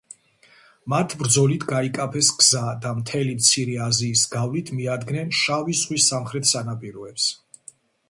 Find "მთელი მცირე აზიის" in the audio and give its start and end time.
3.03-4.27